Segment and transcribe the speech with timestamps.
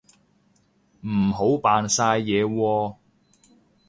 [1.05, 2.95] 唔好扮晒嘢喎